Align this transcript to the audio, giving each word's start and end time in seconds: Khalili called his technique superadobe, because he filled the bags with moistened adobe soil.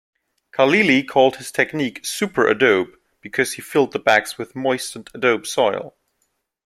Khalili 0.51 1.07
called 1.07 1.35
his 1.35 1.51
technique 1.51 2.01
superadobe, 2.01 2.93
because 3.21 3.53
he 3.53 3.61
filled 3.61 3.91
the 3.91 3.99
bags 3.99 4.35
with 4.35 4.55
moistened 4.55 5.11
adobe 5.13 5.45
soil. 5.45 5.95